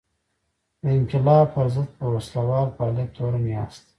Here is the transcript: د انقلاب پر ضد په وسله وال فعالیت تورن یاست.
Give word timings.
د 0.81 0.83
انقلاب 0.99 1.45
پر 1.55 1.67
ضد 1.73 1.89
په 1.99 2.05
وسله 2.13 2.43
وال 2.49 2.67
فعالیت 2.77 3.09
تورن 3.17 3.45
یاست. 3.55 3.83